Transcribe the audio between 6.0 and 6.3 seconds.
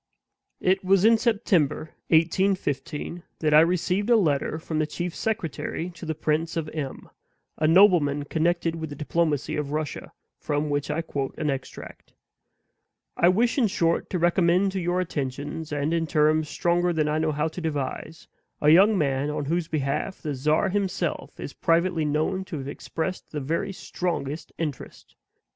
the